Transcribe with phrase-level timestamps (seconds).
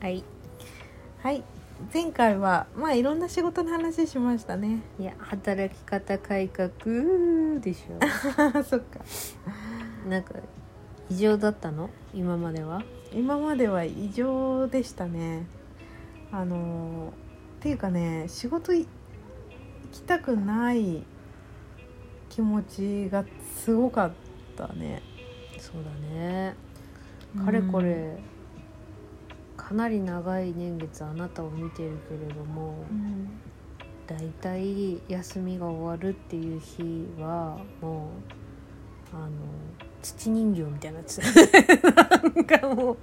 [0.00, 0.22] はい。
[1.22, 1.42] はい。
[1.92, 4.82] 前回はまあいろんな仕事の話しましたね。
[4.98, 6.68] いや働き方改革
[7.60, 7.98] でしょ。
[8.64, 9.00] そっか。
[10.08, 10.34] なんか
[11.10, 11.90] 異常だったの？
[12.14, 12.82] 今までは？
[13.12, 15.46] 今までは異常でしたね。
[16.32, 17.12] あの
[17.58, 18.88] っていうかね仕事い行
[19.92, 21.04] きたくない
[22.28, 23.24] 気持ちが
[23.56, 24.12] すごかっ
[24.56, 25.02] たね。
[25.58, 26.54] そうだね。
[27.44, 28.18] かれこれ、
[29.66, 33.28] かなり長い年月あなたを見てるけれどもうん
[34.06, 38.10] だいたい休みが終わるっていう日はも
[39.12, 39.30] うあの
[40.00, 42.96] 土人形みたいなやつなんかも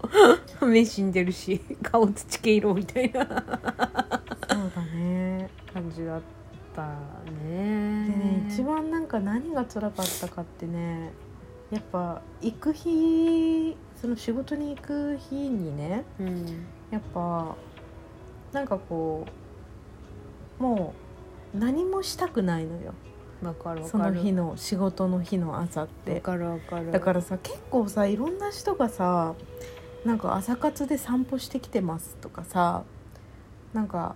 [0.62, 3.20] う目死んでるし顔土系色みたいな。
[3.20, 5.50] そうだね。
[5.74, 6.22] 感じだっ
[6.74, 6.88] た
[7.26, 11.12] でねね一番なんか何が辛かったかってね
[11.72, 16.46] やっぱ行く日その仕事に行く日にねうん
[16.92, 17.56] やっぱ
[18.52, 19.26] なんかこ
[20.60, 20.94] うも
[21.56, 22.94] う何もしたくないのよ。
[23.42, 26.92] わかるわその日の仕事の日の朝っわてかるわかる。
[26.92, 29.36] だからさ結構さいろんな人がさ
[30.04, 32.84] なんか朝活で散歩してきてますとかさ
[33.72, 34.16] なんか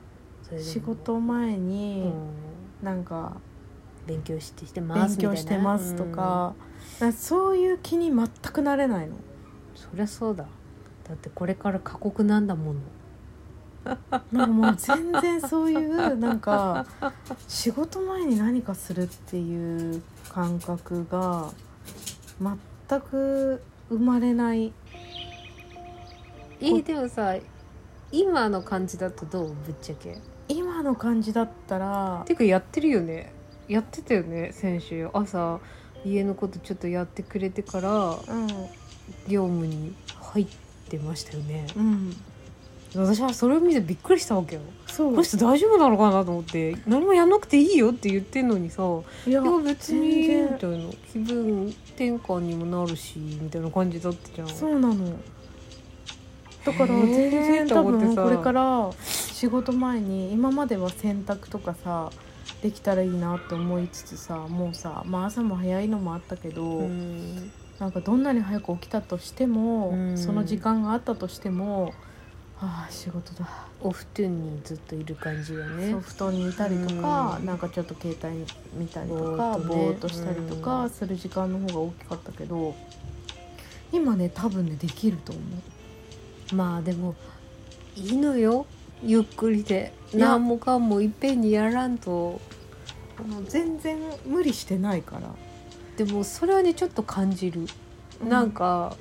[0.59, 2.13] 仕事前うにん。
[2.83, 3.37] なんか
[4.05, 6.55] 勉強してしてます勉強してますとか,、
[7.17, 9.15] そういう気に全くなれないの。
[9.15, 9.26] うん
[9.77, 10.45] そりゃそうだ。
[11.07, 12.79] だってこれから過酷なんだもの。
[14.33, 16.85] なんかもう全然そういうなんか
[17.47, 21.51] 仕事前に何かするっていう感覚が
[22.89, 24.73] 全く生まれない。
[26.59, 27.35] えーでもさ
[28.11, 29.47] 今の感じだとどう？
[29.65, 30.17] ぶっちゃけ。
[30.49, 33.31] 今の感じだったらてかやってるよね。
[33.69, 35.09] やってたよね先週。
[35.13, 35.59] 朝
[36.03, 37.89] 家のことちょっとやってくれてから。
[38.09, 38.47] うん
[39.27, 40.47] 業務に入っ
[40.89, 41.67] てましたよね。
[41.75, 42.15] うん。
[42.95, 44.61] 私はそれを見てびっくりしたわけよ。
[44.87, 45.11] そう。
[45.11, 48.83] この人大丈夫なのかなと思って何もやんなくていいよって言ってんのにさ
[49.27, 50.89] いやいや別にみたいな。
[51.11, 54.47] 気分転換にもなるしみたいな感じだったじゃん。
[54.47, 54.95] そうなの。
[56.65, 62.11] だから全然多分これから仕事前に今までは洗濯とかさ
[62.61, 70.17] できたらいいなって思いつつさもうさ、まあ、朝も早いのもあったけど、うんなんかどんなに早く起きたとしても、うん。
[70.17, 71.93] その時間があったとしても
[72.59, 73.47] ああ仕事だ、
[73.81, 75.91] お布団にずっといる感じよね。
[75.91, 77.45] そう布団にいたりとか、うん。
[77.45, 80.61] なんかちょっと携帯見たりとぼかぼーっとしたりとうん。
[80.61, 82.75] かする時間の方が大きかったけど
[83.91, 85.41] 今ね多分ねできると思
[86.51, 86.55] う。
[86.55, 87.15] まあでも
[87.95, 88.65] いいのよ。
[89.03, 89.93] ゆっくりで。
[90.13, 92.41] 何もかもいっぺんにやらんと。
[93.47, 95.35] 全然無理してないから、
[95.97, 97.67] でもそれはねちょっと感じる、
[98.23, 98.95] なんか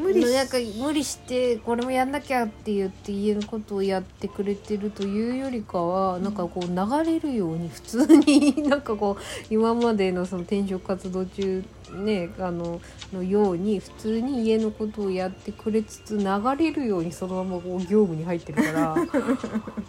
[0.00, 11.62] 無理しなんか無理してこれもやんなきゃって言って家のことをやってくれてるというよりかは、なんかこう流れるように普通に なんかこう今までのその転職活動中
[11.92, 12.80] ねあの
[13.12, 16.24] のように普通に家のことをやってくれつつ流
[16.58, 19.04] れるようにそのままこう業務に入ってるから あ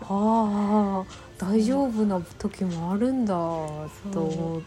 [0.09, 1.03] あ
[1.37, 3.33] 大丈夫な時もあるんだ
[4.11, 4.61] と思っ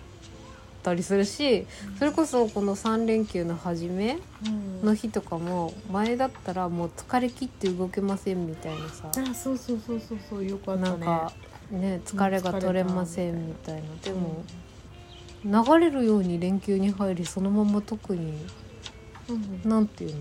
[0.84, 1.66] たりするし
[1.98, 4.86] それこそこの3連休の初めうん。
[4.86, 9.10] の日とかも前だったらもう疲れ切って動けませんみたいなさ。
[9.10, 10.90] あそうそうそうそうそうよくあったね。
[10.90, 11.32] なんか
[11.70, 13.80] ね疲れが取れませんみたいな。
[14.02, 14.44] でも
[15.44, 18.34] 流れるように連休に入りそのまま特に
[19.28, 19.32] う
[19.66, 19.68] ん。
[19.68, 20.18] なんていうの？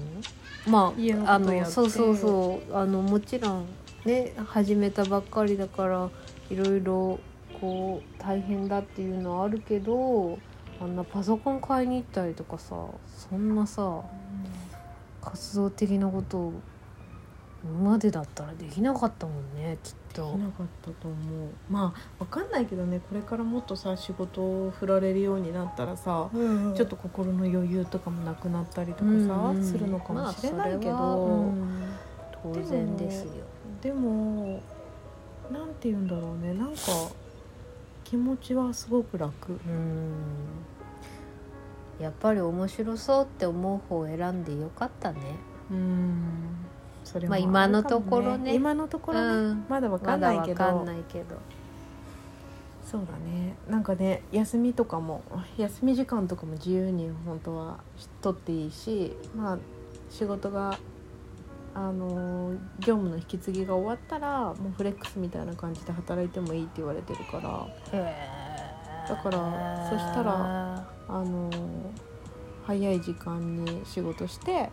[0.65, 0.93] ま
[1.27, 2.75] ああのそうそうそう。
[2.75, 3.65] あのもちろん
[4.05, 6.09] ね始めたばっかりだから
[6.49, 7.19] いろいろ
[7.59, 10.39] こう大変だっていうのはあるけど
[10.83, 12.75] あんなパソコン買いに行ったりとかさ
[13.29, 14.01] そんなさ
[15.21, 16.53] 活動的なことを
[17.63, 20.33] 今までだったらできなかったもんねきっと。
[20.33, 20.41] でき。
[20.41, 21.49] なかったと思う。
[21.69, 29.63] まあわかんないけどねこれからもっとさ仕事を振られるようになったらさ、ちょっと心の余裕とかもなくなったりとかさ、うんうん。
[29.63, 31.13] するのかもしれないけど、まあ
[32.41, 32.63] それはうん。
[32.63, 33.31] 当然ですよ。
[33.81, 34.61] でも
[35.49, 36.53] なんて言うんだろうね。
[36.53, 36.81] なんか
[38.03, 39.53] 気持ちはすごく楽。
[39.53, 40.11] うん
[42.03, 45.19] やっぱり面白そうって思う方を選んでよかったね。
[45.71, 46.23] うん。
[47.03, 48.53] それあるかも今のところね。
[48.53, 49.65] 今のところね、うん。
[49.69, 50.63] まだわかんないけど。
[50.63, 51.35] わかんないけど。
[52.85, 53.55] そうだね。
[53.67, 55.23] なんかね休みとかも
[55.57, 57.79] 休み時間とかも自由に本当は
[58.21, 59.57] 取っていいしまあ
[60.09, 60.77] 仕事が
[61.73, 67.67] あのー業務の引き継ぎが終わったらもうフレックスみたいな感じで働いてもいいって言われてるから
[69.07, 71.59] だからそしたらあのー
[72.65, 74.69] 早い時間に仕事して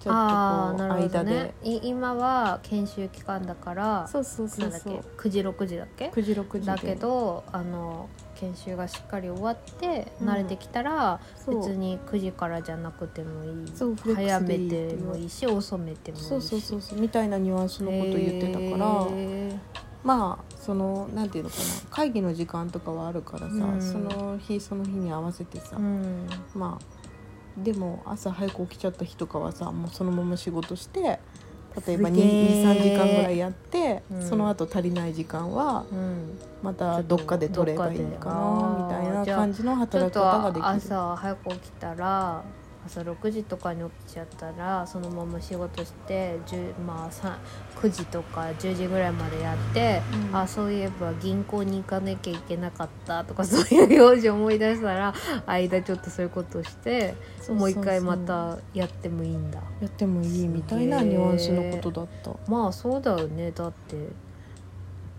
[0.00, 5.04] ちょっとこう間で、ねい今は研修期間だからそうそうそうそう。
[5.16, 6.66] 9時6時だっけ？9時6時で。
[6.66, 10.28] だけどあの研修がしっかり終わってうん。
[10.28, 11.56] 慣れてきたら、そう。
[11.58, 14.14] 別に9時からじゃなくてもいい。
[14.14, 16.28] 早めててもいいし遅めてもいいし。
[16.28, 17.00] そうそうそうそう。
[17.00, 19.58] みたいなニュアンスのことを言ってたから、へー
[20.04, 23.80] まあそのなんていうのかな会議の時間とかはあるからさ、うん。
[23.80, 26.26] その日その日に合わせてさ、うん。
[26.54, 32.62] まあでも朝早く起きちゃった日とかはさもうそのまま仕事して例えばすげー。
[32.62, 34.28] 23時間ぐらいやって、うん。
[34.28, 36.38] その後足りない時間はうん。
[36.62, 38.94] またどっかで取ればいいかなみで。
[38.94, 40.68] たいな感じの働きと方ができる。
[40.68, 42.44] 朝早く起きたら
[42.86, 47.38] 朝6時とかに起きちゃったらそのまま仕事して10、まあ、さ
[47.76, 50.36] 9時とか10時ぐらいまでやって、うん。
[50.36, 55.14] あそういえば銀行に行かなきゃいけなかったとか そういう用事思い出したら
[55.46, 57.14] 間ちょっとそういうことして
[57.48, 59.58] もう一回またやってもいいんだ。
[59.80, 62.32] やってもいいみたいなニュアンスのことだった。
[62.50, 63.50] まあそうだよね。
[63.50, 63.96] だって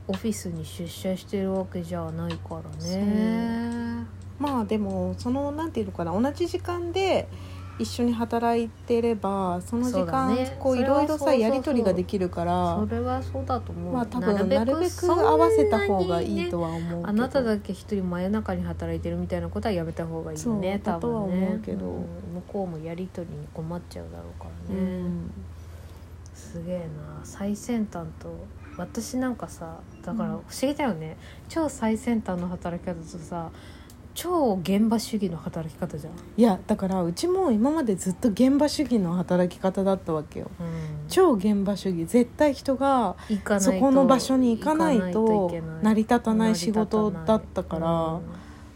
[0.07, 4.06] オフィスに出社してるわけじゃないからね。
[4.39, 7.27] まあでもそのなんていうのかな同じ時間で
[7.77, 10.56] 一緒に働いてればその時間、ね。
[10.60, 13.94] こういろいろさやり取りができるからそれはそうだと思う。
[13.94, 17.10] まあ多分なるべく合わせた方がいいとはは思うけど。
[17.10, 21.86] あなただけ一人真夜中に働いてるみたいなことはやめた方がいいよね多分思うけど。
[21.86, 22.06] ん
[22.36, 25.31] 向こうもやり取りに困っちゃうだろうからうね、ん。
[26.33, 26.86] すげえな。
[27.24, 28.33] 最先端と
[28.78, 30.36] 私なんかさだからうん。
[30.48, 31.18] 不思議だよね、
[31.50, 33.50] 超最先端の働き方とさ
[34.15, 40.50] 超現場主義の働き方じゃん、いやだからうちも今までずっと現場主義の働き方だったわけよ。
[40.59, 42.06] うん、超現場主義。
[42.06, 43.17] 絶対人が
[43.59, 45.51] そこの場所に行かないと
[45.83, 48.21] 成り立たない仕事だったから、うん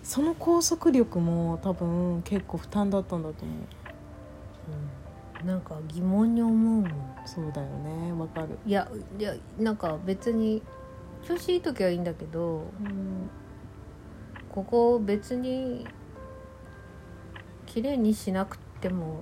[0.01, 3.57] その拘束力も多分結構負担だったんだと思う。
[5.41, 5.47] うん。
[5.47, 6.91] なんか疑問に思うもん。
[7.25, 8.11] そうだよね。
[8.13, 8.57] わかる。
[8.65, 8.89] いや
[9.19, 10.63] いやなんか別に
[11.27, 13.29] 調子いい時はいいんだけどうん
[14.51, 15.85] ここ別に
[17.65, 19.21] 綺麗にしなくても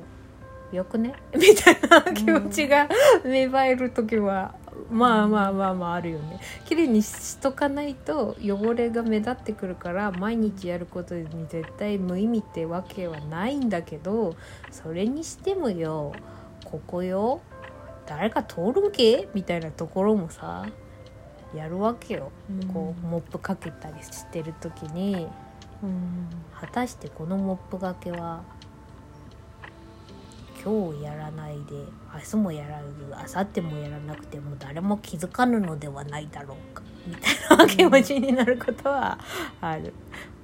[0.72, 1.14] よくね？
[1.36, 2.88] みたいな気持ちが
[3.24, 4.56] 芽生える時は、
[4.90, 6.40] まあまあまあまああるよね。
[6.66, 14.36] 綺麗にしとかないと汚れが目立ってくるから毎日やることに絶対無意味ってわけはないんだけど
[14.72, 16.14] それにしてもよ
[16.66, 17.42] ここよ
[18.06, 19.30] 誰か通るんけ？
[19.34, 20.66] みたいなところもさ
[21.56, 22.32] やるわけよ、
[22.74, 25.28] こうモップかけたりしてる時に
[25.82, 26.28] うん。
[26.60, 28.42] 果たしてこのモップがけは
[30.64, 31.76] 今日やらないで
[32.14, 32.88] 明日もやらず
[33.36, 39.18] 明後日もやらなくても誰も気づかぬのではないだろうかみたいな気持ちになることは
[39.62, 39.94] ある。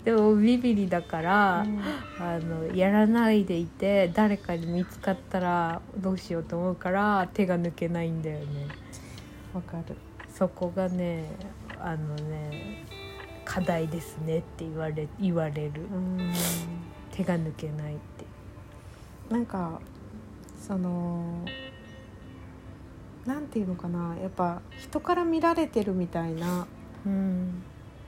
[0.05, 1.65] でもビビリだから、
[2.19, 8.67] あのやらないでいて誰かに見つかったらどうしようと思うから手が抜けないんだよね。
[9.53, 9.95] わかる
[10.43, 11.23] そこがね
[11.79, 12.85] あのね
[13.45, 15.83] 課題ですねって言われ言われる。
[15.83, 16.33] うん
[17.11, 18.25] 手が抜けないって。
[19.29, 19.79] なんか
[20.59, 21.45] その
[23.25, 26.67] なんていうのかなやっぱ人から見られてるみたいな
[27.05, 27.63] うん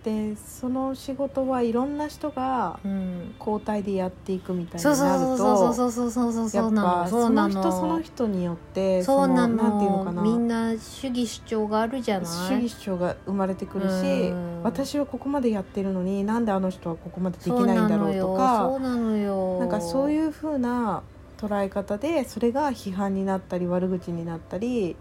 [0.05, 3.33] でその仕事はいろんな人がうん。
[3.39, 9.55] 交代でやっていくみたいになるとやっぱそうの人その人によってそうなの。
[9.55, 10.11] なんていうのかな。
[10.13, 12.25] のみんな主義主張があるじゃない？
[12.27, 14.61] 主義主張が生まれてくるしうん。
[14.63, 19.59] 私はここまでやってるのになんであの人はここまでできないんだろうとかそうなのよ。
[19.59, 21.01] なんかそういう風な
[21.39, 24.95] 捉え方でそれが批判になったり悪口になったり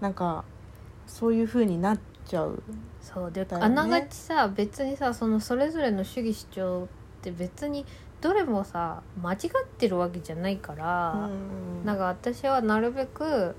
[0.00, 0.44] なんか
[1.06, 2.62] そういう風になっちゃう。
[3.00, 6.88] そうで、あながちさ別にさそのそれぞれの主義主張っ
[7.22, 7.84] て別に
[8.20, 9.38] どれもさ間違っ
[9.78, 11.28] てるわけじゃないから、
[11.84, 13.54] なんか私はなるべく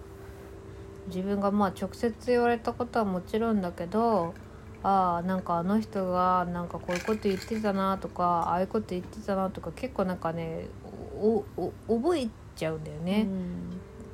[1.07, 4.33] 自分がまあ直接言われたことはもちろんだけど
[4.81, 10.67] ああなんかあの人がなんかこういうこと言ってたなとかああいうこと言ってたなとか結構なんかね
[11.19, 13.27] おお覚えちゃうんだよね、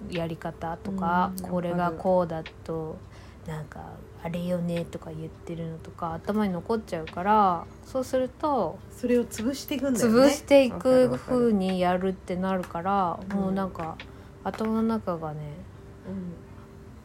[0.10, 2.98] やり方とか、うんこれがこうだと
[3.48, 3.80] なんか
[4.24, 10.14] あれよねとか言ってるのとか頭に残っちゃうからそうするとそれを潰していくんだよね。
[10.14, 13.98] 潰していく風にやるってなるからうんもうなんか
[14.44, 15.40] 頭の中がね
[16.08, 16.34] うん。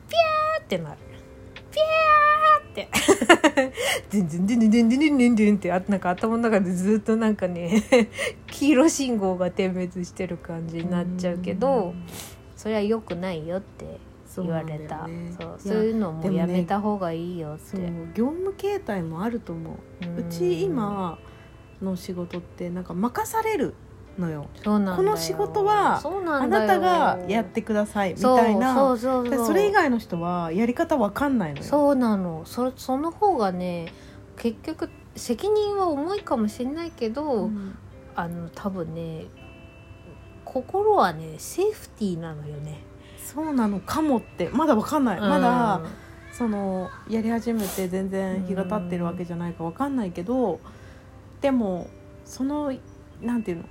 [0.08, 0.98] ピャーってなる。
[1.70, 2.88] ピャーって。
[4.10, 7.82] ズンズンズンズンズンズンズンズンズンってあなんか頭の中でずっとなんかね
[8.48, 11.94] 黄色信号が点滅してる感じになっちゃうけど
[12.54, 13.98] それは良くないよって
[14.42, 15.00] 言われた。
[15.00, 15.08] そう。
[15.08, 17.76] ねそうそういうのもやめた方がいいよって。
[17.76, 17.80] そう
[18.14, 20.20] 業務形態もあると思う。
[20.20, 21.18] うち今
[21.82, 23.74] の仕事ってなんか任される
[24.18, 24.46] のよ。
[24.64, 28.96] この仕事はあなたがやってくださいみたいな。
[28.96, 31.64] それ以外の人はやり方わかんないのよ。
[31.64, 32.42] そうなの。
[32.44, 33.92] そその方がね
[34.36, 37.78] 結局責任は重いかもしれないけど、うん。
[38.18, 39.26] あの多分ね
[40.42, 42.82] 心はねセーフティーなのよね
[43.34, 45.86] そうなのかもってまだわかんない、まだうん
[46.32, 50.60] そのやり始めて全然日が経ってるわけじゃないかわかんないけど
[51.40, 51.88] でも
[52.26, 52.74] その
[53.22, 53.64] なんていうの？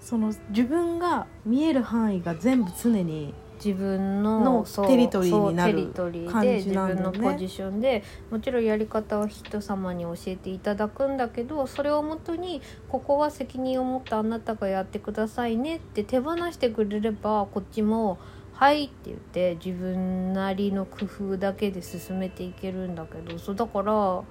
[0.00, 3.32] その自分が見える範囲が全部常に
[3.64, 5.86] 自分のテリトリーになる
[6.30, 6.94] 感じなんね。
[6.94, 18.18] 分のポジションでもちろんやり方は人様に教えていただくんだけどそれをもとにここは責任を持ってあなたがやってくださいねって手放してくれればこっちも
[18.54, 24.22] 「はい」って言って自分なりの工夫だけで進めていけるんだけどそうだから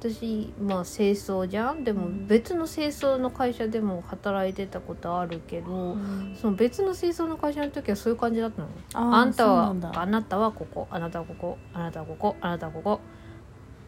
[0.00, 1.82] 私まあ清掃じゃん？
[1.82, 2.26] でもうん。
[2.26, 5.96] 別の清掃の会社でも働いてたことあるけど。
[6.34, 8.68] その別の清掃の会社の時はそういう感じだったの。
[8.92, 13.00] あんたはあなたはここあなたはここあなたはここあなたはここ。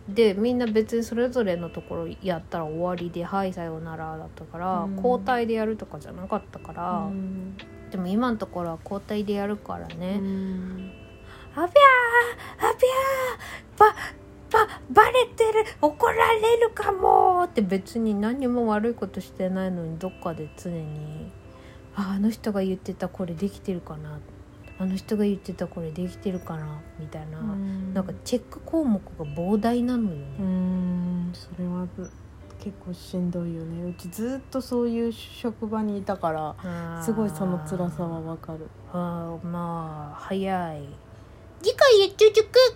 [0.09, 4.97] でみんな別にそれぞれのところやったら終わりで「はいさようなら」だったから、うん。
[4.97, 7.57] 交代でやるとかじゃなかったから、うん
[7.91, 10.93] でも今のところは交代でやるからうね、ん。
[11.55, 13.87] あびゃーあびゃーば
[14.51, 15.65] ばバレてる。
[15.81, 21.31] 怒られるかもって別に何も悪いことしてないのにどっかで常に。
[21.95, 24.19] ああの人が言ってたこれできてるかな。
[24.79, 26.81] あの人が言ってたこれできてるかな。
[26.99, 27.39] みたいな、
[27.95, 30.27] なんかチェック項目が膨大なのよね。
[30.39, 31.87] うんそれは
[32.67, 33.91] 結構しんどいよね。
[33.91, 38.67] うちずっとそういう職場にいたからすごいその辛さはわかる。
[38.93, 40.89] あーまあ早い。
[41.63, 42.76] 次回へ続く